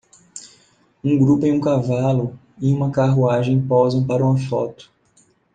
Um 1.03 1.15
grupo 1.15 1.45
em 1.45 1.51
um 1.51 1.61
cavalo 1.61 2.35
e 2.59 2.73
uma 2.73 2.89
carruagem 2.89 3.61
posam 3.61 4.03
para 4.03 4.25
uma 4.25 4.35
foto. 4.35 4.91